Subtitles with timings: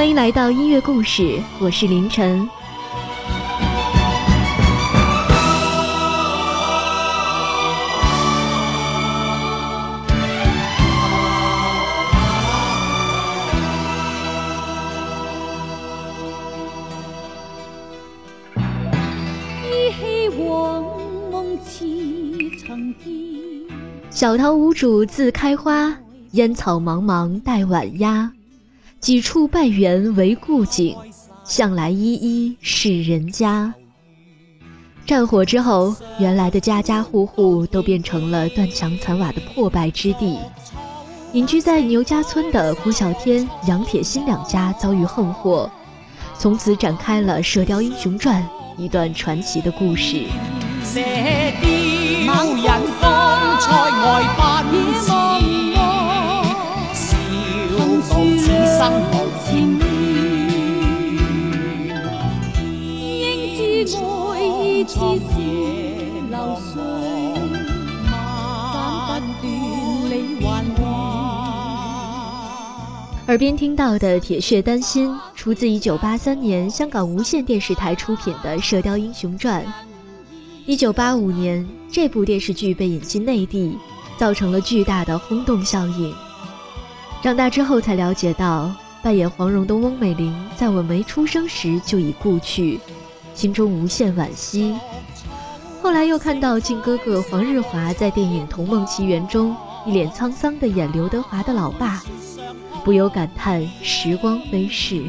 [0.00, 2.48] 欢迎来到音乐故事，我是凌晨。
[24.08, 25.94] 小桃无主自开花，
[26.30, 28.32] 烟草茫茫待晚鸦。
[29.00, 30.94] 几处拜园为故景，
[31.42, 33.72] 向来依依是人家。
[35.06, 40.38] 战火之后，原来的家家户户都变成了断墙残瓦的破败之地。
[41.32, 45.70] 隐居在牛家村的郭小天、杨铁心两家遭遇横祸，
[46.38, 48.46] 从此展开了《射雕英雄传》
[48.80, 50.26] 一段传奇的故事。
[58.80, 58.88] 耳
[73.36, 79.62] 边听到的《铁血丹心》出自1983年香港无线电视台出品的《射雕英雄传》。
[80.78, 83.76] 1985年，这部电视剧被引进内地，
[84.16, 86.14] 造成了巨大的轰动效应。
[87.22, 92.80] 长大之后才了解到，扮演黄蓉的翁美玲在我没出生时就已故去，
[93.34, 94.74] 心中无限惋惜。
[95.82, 99.54] 后来又看到靖哥哥黄日华在电影《童梦奇缘》中
[99.86, 102.02] 一脸沧桑地演刘德华的老爸。
[102.84, 105.04] 不由感叹时光飞逝。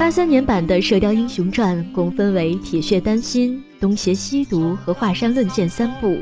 [0.00, 6.16] 八三年版的《射雕英雄传》共分为《铁血丹心》《东邪西毒》和《华山论剑》三部。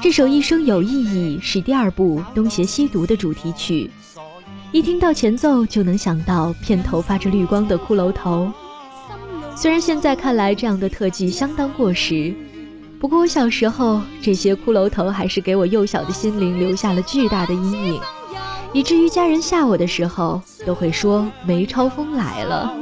[0.00, 3.90] 这首《一生有意义》是第二部《东邪西毒》的主题曲。
[4.72, 8.50] 一听到前奏，就能想到片头发着绿光的骷髅头。
[9.54, 12.34] 虽然现在看来这样的特技相当过时，
[12.98, 18.00] 不过我小时候这些骷髅头还是给我幼小的心灵留下了巨大的阴影。
[18.72, 22.72] 以至于家人吓我的时候，都会说梅超风来了。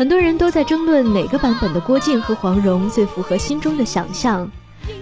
[0.00, 4.50] 很多人都在争论哪个版本的郭靖和黄蓉最符合心中的想象，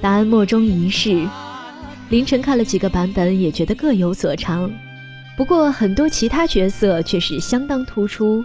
[0.01, 1.25] 答案莫衷一是。
[2.09, 4.69] 凌晨看了几个版本，也觉得各有所长，
[5.37, 8.45] 不过很多其他角色却是相当突出。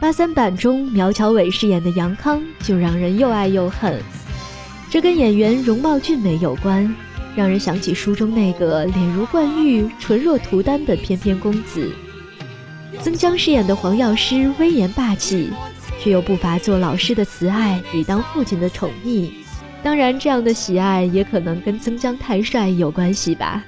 [0.00, 3.96] 八三版中苗侨伟饰演的杨康就让人又爱又恨，
[4.90, 6.92] 这跟演员容貌俊美有关，
[7.36, 11.88] 让人想起书中那个脸如冠玉、唇若涂丹的翩翩公子。
[13.02, 15.48] 曾江饰演的黄药师威严霸气，
[16.00, 19.30] 却又不乏做老师的慈爱与当父亲的宠溺。
[19.82, 23.64] 当然，这样的喜爱也可能跟曾江太帅有关系吧。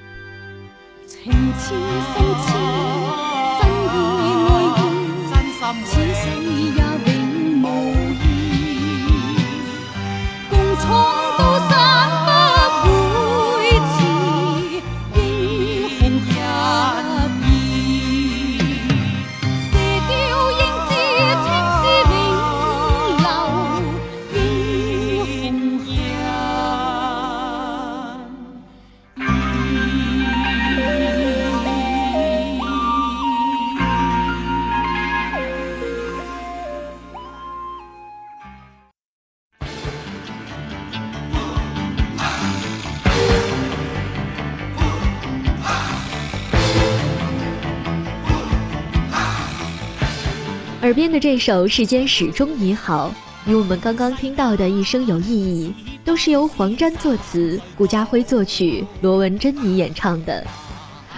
[50.93, 53.11] 耳边的这首《世间始终你好》，
[53.51, 55.73] 与我们刚刚听到的一生有意义，
[56.05, 60.47] 都是由黄沾作词、顾嘉辉作曲、罗文珍妮演唱的。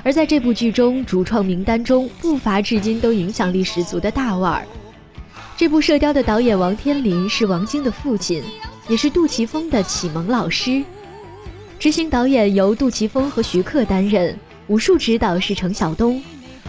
[0.05, 4.65] 而在这部剧中，主创名单中不乏至今都影响力十足的大腕儿。
[5.57, 8.45] 这部《射雕》的导演王天林是王晶的父亲，
[8.87, 10.85] 也是杜琪峰的启蒙老师。
[11.81, 14.39] 执行导演由杜琪峰和徐克担任，
[14.69, 16.23] 武术指导是程晓东。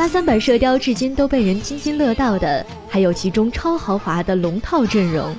[0.00, 5.36] 八三版《射雕》至今都被人津津乐道的，还有其中超豪华的龙套阵容。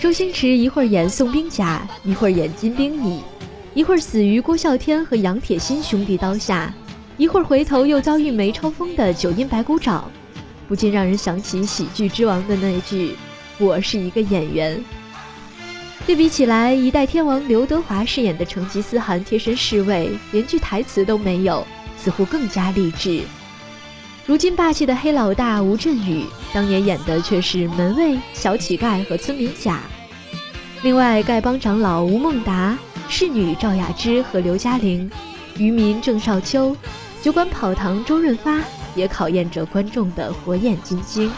[0.00, 3.22] 周星驰一会儿演宋兵甲，一会儿演金兵乙，
[3.74, 6.74] 一会儿死于郭啸天和杨铁心兄弟刀下，
[7.18, 10.10] 一会儿回头又遭遇梅超风的九阴白骨爪，
[10.66, 13.14] 不禁让人想起喜剧之王的那一句
[13.58, 14.84] ：“我是一个演员。”
[16.04, 21.64] 对比起来，一代天王刘德华饰演的成吉思汗贴身侍卫，连句台词都没有，
[21.96, 23.22] 似乎更加励志。
[24.28, 26.22] 如今霸气的黑老大吴镇宇，
[26.52, 29.80] 当年演的却是门卫、小乞丐和村民甲。
[30.82, 32.78] 另外，丐帮长老吴孟达、
[33.08, 35.10] 侍女赵雅芝和刘嘉玲，
[35.56, 36.76] 渔民郑少秋、
[37.22, 38.60] 酒馆跑堂周润发，
[38.94, 41.32] 也考验着观众的火眼金睛。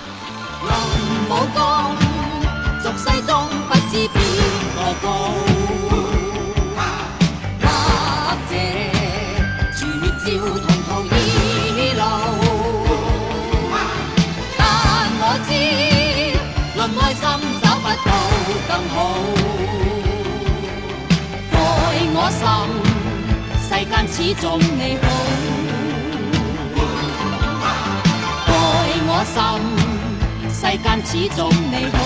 [24.23, 25.09] 始终你好，
[28.47, 28.53] 爱
[29.09, 29.41] 我心，
[30.53, 31.99] 世间始终你好。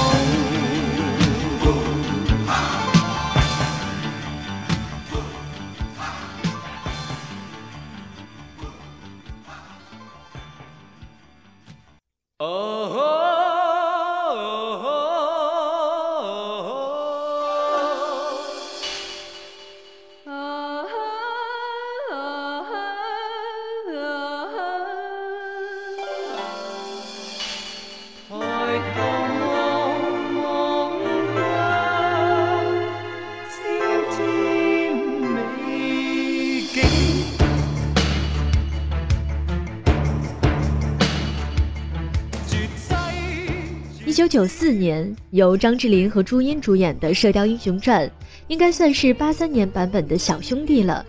[44.14, 48.06] 九九四年，由张智霖和朱茵主演的《射雕英雄传》，
[48.46, 51.04] 应该算是八三年版本的小兄弟了。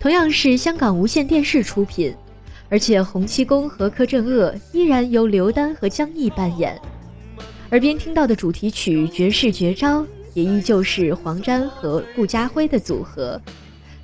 [0.00, 2.14] 同样是香港无线电视出品，
[2.70, 6.80] 而且洪七公和柯镇恶依然由刘丹和江毅扮演。
[7.70, 10.00] 耳边听到的主题曲《绝世绝招》，
[10.32, 13.38] 也依旧是黄沾和顾嘉辉的组合，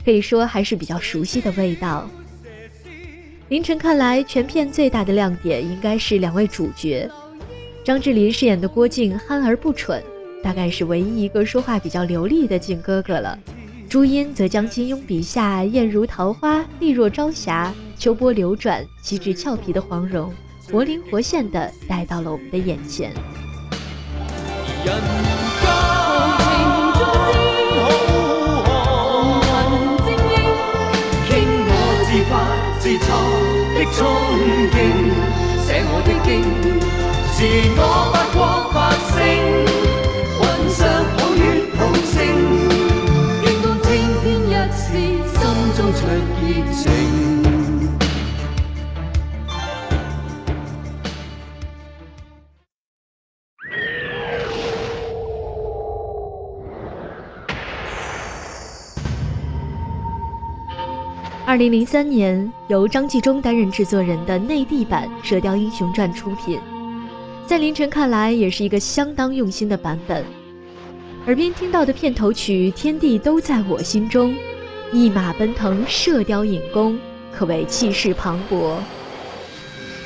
[0.04, 2.06] 可以说还是比较熟悉的味道。
[3.48, 7.10] 凌晨看来，全片最大的亮点应该是两位主角。
[7.88, 10.04] 张智霖饰演的郭靖憨而不蠢，
[10.42, 13.38] 大概是唯一一个说话比较流利的靖哥哥了。
[13.88, 20.30] 朱茵则将金庸笔下艳如桃花、丽若朝霞、秋波流转、机智俏皮的黄蓉，
[20.70, 23.10] 活灵活现地带到了我们的眼前。
[24.84, 24.94] 人
[37.40, 37.44] 是
[37.76, 37.80] 我
[38.12, 39.14] 发光发声，
[40.42, 40.82] 云上
[41.14, 42.16] 好月同星，
[43.44, 43.86] 愿当青
[44.24, 44.82] 天一试，
[45.22, 45.38] 心
[45.76, 46.02] 中灼
[46.42, 46.42] 热
[46.72, 46.82] 情。
[61.46, 66.58] 二零零三年，由张纪中担任制作人的内地版《射雕英雄传》出品。
[67.48, 70.22] 在凌晨看来，也是一个相当用心的版本。
[71.24, 74.32] 耳边听到的片头曲《天地都在我心中》，
[74.92, 76.98] 一马奔腾，射雕引弓，
[77.32, 78.74] 可谓气势磅礴。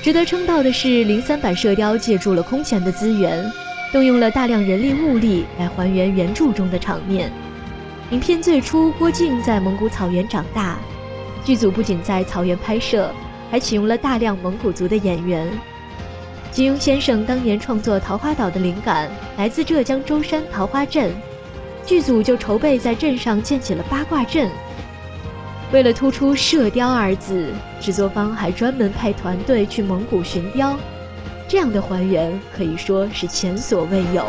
[0.03, 3.45] 值得称道的是，零三版《射雕》借助了空前的资源，
[3.91, 7.33] 动用了大量人力物力来还原原著中的场面。
[8.13, 10.79] 影片最初，郭靖在蒙古草原长大，
[11.45, 13.13] 剧组不仅在草原拍摄，
[13.51, 15.49] 还启用了大量蒙古族的演员。
[16.53, 21.11] 金庸先生当年创作《桃花岛》的灵感来自浙江舟山桃花镇，
[21.87, 24.51] 剧组就筹备在镇上建起了八卦阵。
[25.73, 30.79] 为了突出“射雕”二字，制作方还专门派团队去蒙古寻雕，
[31.49, 34.27] 这样的还原可以说是前所未有。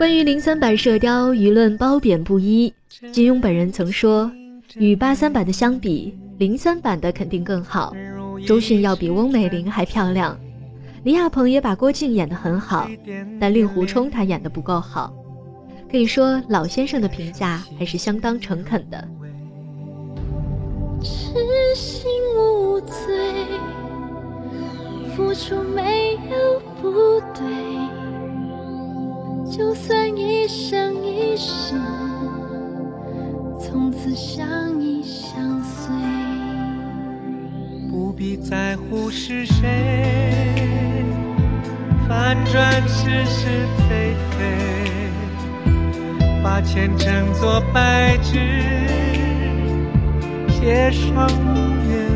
[0.00, 2.72] 关于零三版《射雕》，舆论褒贬不一。
[3.12, 4.32] 金庸本人曾说，
[4.76, 7.94] 与八三版的相比，零三版的肯定更好。
[8.46, 10.40] 周迅要比翁美玲还漂亮。
[11.04, 12.88] 李亚鹏也把郭靖演得很好，
[13.38, 15.12] 但令狐冲他演得不够好。
[15.90, 19.06] 可以说，老先生的评价还是相当诚恳的。
[21.02, 21.34] 痴
[21.76, 23.44] 心无罪，
[25.14, 27.69] 付出没有不对。
[29.60, 31.74] 就算一生一世，
[33.60, 35.92] 从此相依相随，
[37.90, 41.04] 不必在乎是谁，
[42.08, 44.56] 反转是是非非，
[46.42, 48.38] 把前程做白纸，
[50.48, 51.54] 写上无
[51.86, 52.09] 怨。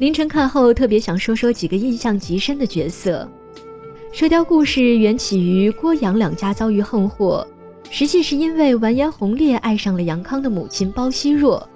[0.00, 3.30] 凌晨看后特别想说说几个印象极深的角色。
[4.12, 7.46] 射雕故事缘起于郭杨两家遭遇横祸，
[7.90, 11.68] 实际是因为完颜洪烈爱上了杨康的母亲包惜弱。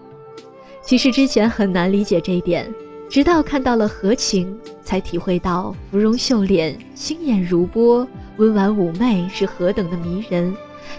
[0.80, 2.66] 其实之前很难理解这一点，
[3.10, 10.56] 直到看到了何晴，才体会到芙蓉秀脸、星眼如波、温婉妩媚是何等的迷人，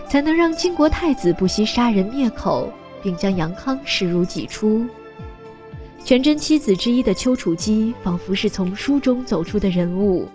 [0.08, 4.86] 才能让金国太子不惜杀人灭口，并将杨康视如己出。
[6.06, 10.30] 全真七子之一的丘处机，仿佛是从书中走出的人物，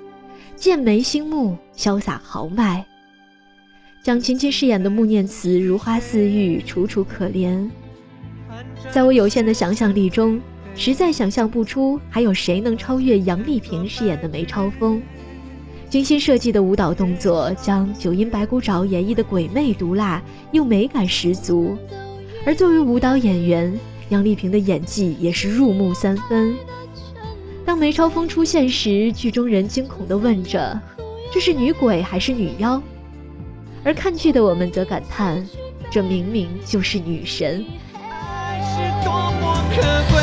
[0.57, 2.85] 剑眉星目，潇洒豪迈。
[4.03, 7.71] 蒋勤勤饰演的穆念慈如花似玉，楚楚可怜。
[8.91, 10.41] 在我有限的想象力中，
[10.75, 15.01] 实在想象不出还有谁能超越杨丽萍饰演的梅超风。
[15.89, 21.79] 精心设计的舞蹈动作，将九阴白骨爪演绎的鬼魅毒辣又美感十足。
[22.45, 23.79] 而作为舞蹈演员，
[24.11, 26.55] 杨丽萍的演技也是入木三分。
[27.65, 30.81] 当梅超风出现时，剧中人惊恐地问着
[31.33, 32.81] ：“这是女鬼还是女妖？”
[33.83, 35.47] 而看剧的我们则感叹
[35.91, 37.65] ：“这明明就是女神。”
[37.95, 39.81] 爱是多么可
[40.13, 40.20] 贵。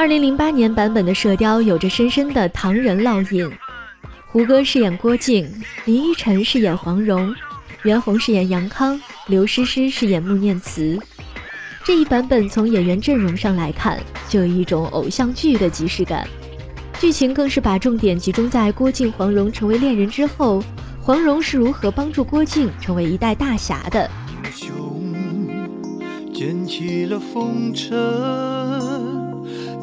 [0.00, 3.46] 二零零八年版本的《射雕》有着深深的唐人烙印。
[4.28, 5.46] 胡歌饰演郭靖，
[5.84, 7.34] 林依晨饰演黄蓉，
[7.82, 10.98] 袁弘饰演杨康，刘诗诗饰演穆念慈。
[11.84, 16.26] 这一版本从演员阵容上来看，就有一种偶像剧的即视感。
[16.98, 20.64] 剧情更是把重点集中在郭靖、黄蓉成为恋人之后，
[21.02, 24.10] 黄蓉是如何帮助郭靖成为一代大侠的。
[24.42, 29.29] 英雄捡起了风尘。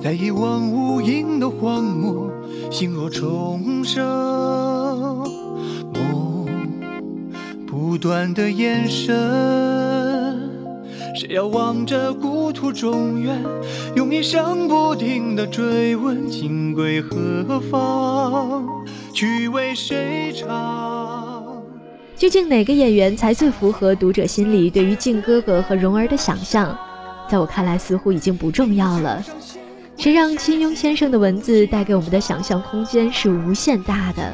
[0.03, 2.31] 在一望无垠的荒漠，
[2.71, 4.05] 心若重生，
[5.93, 6.45] 梦
[7.65, 9.15] 不断的延伸。
[11.15, 13.43] 谁要望着故土中原，
[13.95, 18.67] 用一生不停的追问，情归何方，
[19.13, 21.63] 曲为谁唱？
[22.15, 26.77] 究竟哪个演员才最符合读者心里对于靖哥哥和蓉儿的想象？
[27.27, 29.23] 在我看来，似乎已经不重要了。
[29.97, 34.31] 谁让金庸先生的文字带给我们的想象空间是无限大的？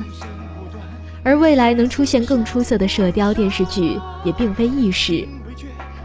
[1.24, 5.26] 而未来能出现更出色的射雕电视剧，也并非易事。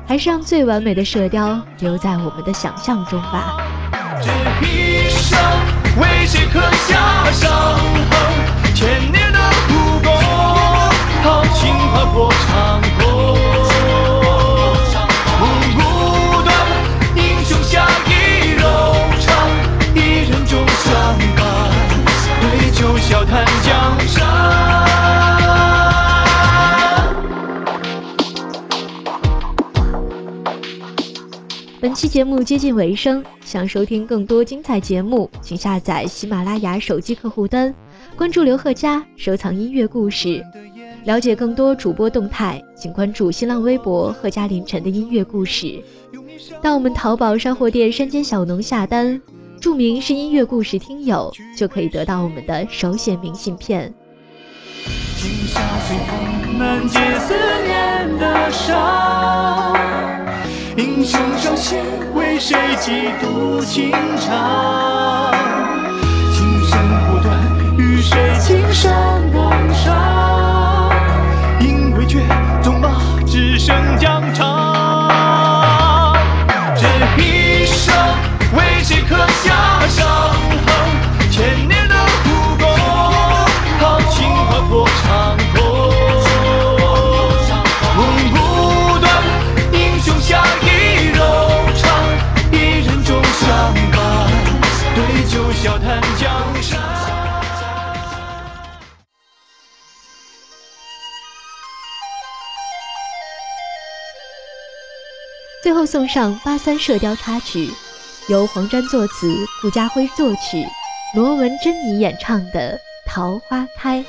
[0.06, 3.56] 还是让最完美的射雕留在我们的想象中吧。
[4.22, 4.30] 这
[4.64, 5.36] 一生
[6.00, 7.50] 为谁刻下伤
[8.10, 8.74] 痕？
[8.74, 9.38] 千年的
[9.70, 10.12] 武功，
[11.24, 13.37] 豪情划破长空。
[23.08, 24.26] 笑谈江山。
[31.80, 37.74] 本期节目接近尾声，想收听更多精彩节目，请下载喜马拉雅手机客户端，
[38.14, 40.44] 关注刘贺佳，收藏音乐故事。
[41.04, 45.82] 了解更多主播动态，请关注新浪微博贺佳凌晨的音乐故事。
[46.60, 49.18] 到我们淘宝山货店山间小农下单。
[49.60, 53.92] 注明是音乐故事听友，就可以得到我们的手写明信片。
[55.16, 57.34] 今夏随风难解思
[57.66, 59.76] 念的伤，
[60.76, 61.78] 英雄伤心
[62.14, 65.32] 为谁几度情长？
[66.32, 66.78] 情深
[67.10, 67.36] 不断
[67.78, 68.92] 与谁情深
[69.32, 70.92] 共伤？
[71.60, 72.20] 因为绝
[72.62, 74.57] 纵马只剩疆场，
[105.68, 107.70] 最后送上八三射雕插曲。
[108.30, 110.66] 由黄沾作词，顾家辉作曲，
[111.14, 114.00] 罗文珍妮演唱的《桃花开》。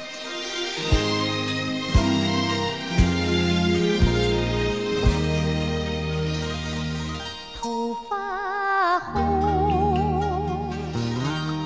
[8.07, 10.71] 花红，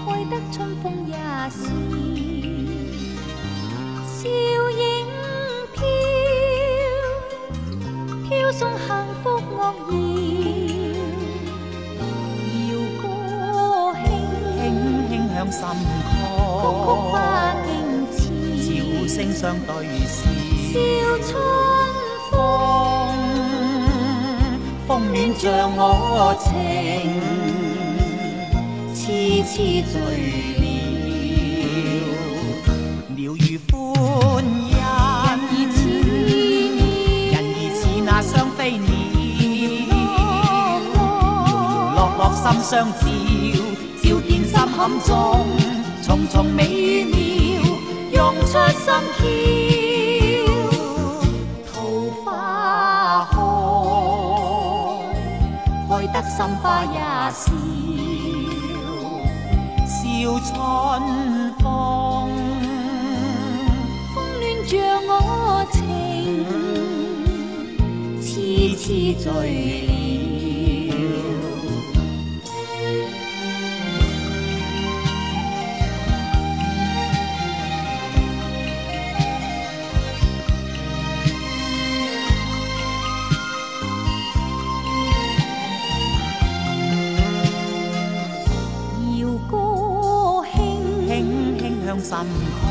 [0.08, 1.70] 开得春风也笑
[15.54, 15.62] 心
[16.10, 17.14] 旷，
[18.58, 18.66] 笑
[19.08, 19.70] 声相对
[20.10, 20.74] 笑
[21.22, 21.32] 春
[22.32, 22.34] 风，
[24.88, 25.44] 风暖像
[25.78, 25.80] 我
[26.40, 26.50] 情，
[28.96, 29.02] 痴
[29.44, 29.54] 痴
[29.92, 29.94] 醉
[30.58, 30.64] 了。
[33.16, 33.72] 鸟语欢
[34.74, 34.82] 欣，
[37.32, 39.92] 人儿似那双飞鸟，
[41.94, 43.02] 落落心相照，
[44.02, 45.48] 照见心坎中，
[46.04, 47.14] 重重美妙。
[48.12, 49.22] 涌出心窍，
[51.66, 51.74] 桃
[52.24, 52.28] 花
[53.32, 53.36] 开，
[55.90, 56.98] 开得心花也
[57.32, 57.42] 笑，
[59.88, 59.98] 笑
[60.46, 60.54] 春
[61.58, 61.66] 风，
[64.14, 64.72] 风暖像
[65.08, 65.12] 我
[65.72, 65.82] 情，
[68.22, 68.24] 痴
[68.78, 68.86] 痴
[69.20, 69.26] 醉
[69.88, 70.03] 了。
[92.24, 92.30] 曲
[92.64, 92.66] 曲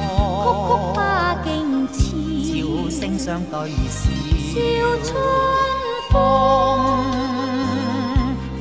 [0.95, 1.49] 花径
[1.93, 1.95] 似
[2.49, 2.53] 潮
[2.91, 3.55] 声相对
[3.89, 4.01] 笑
[4.53, 4.61] 笑
[5.03, 5.11] 春
[6.11, 6.15] 风，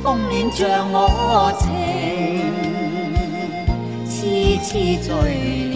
[0.02, 0.60] 风暖像
[0.92, 0.98] 我
[1.60, 1.66] 情，
[4.08, 4.10] 痴
[4.64, 4.70] 痴
[5.04, 5.10] 醉
[5.72, 5.76] 了，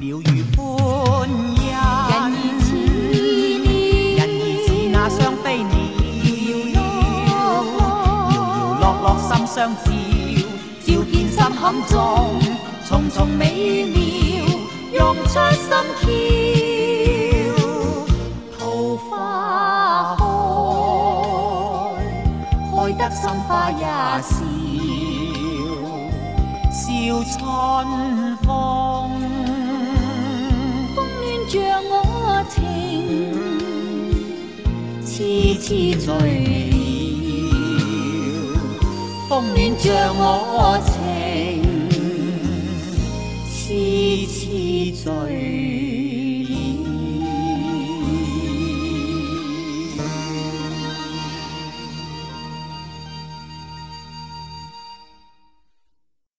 [0.00, 0.56] 鸟语欢
[1.56, 1.58] 欣，
[4.16, 5.72] 人儿似那雙飛鳥，
[6.72, 6.76] 搖
[7.26, 7.28] 搖
[8.78, 9.86] 落落心相照，
[11.60, 12.38] 坎中
[12.88, 13.98] 重重美妙，
[14.94, 15.66] 涌出心
[15.98, 16.06] 跳，
[18.56, 18.60] 桃
[19.10, 19.10] 花
[20.16, 20.22] 开，
[22.70, 23.82] 开得心花也
[24.22, 24.30] 笑，
[26.70, 26.78] 笑
[27.24, 27.36] 春
[28.44, 28.46] 风。
[30.94, 31.54] 风暖着
[31.90, 31.92] 我
[32.48, 32.56] 情，
[35.04, 35.08] 痴
[35.60, 35.66] 痴
[35.98, 36.08] 醉
[37.50, 38.46] 了，
[39.28, 40.78] 风暖着我，
[44.98, 45.77] 痴痴醉。